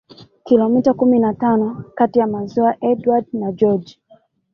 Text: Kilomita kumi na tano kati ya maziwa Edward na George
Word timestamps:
Kilomita 0.43 0.93
kumi 0.93 1.19
na 1.19 1.33
tano 1.33 1.83
kati 1.95 2.19
ya 2.19 2.27
maziwa 2.27 2.75
Edward 2.81 3.25
na 3.33 3.51
George 3.51 3.99